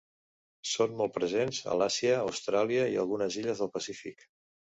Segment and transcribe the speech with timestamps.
[0.69, 4.27] Són molt presents a l'Àsia, Austràlia i algunes illes del Pacífic.